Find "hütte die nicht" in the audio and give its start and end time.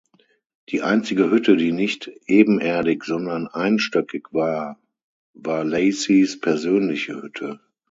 1.29-2.11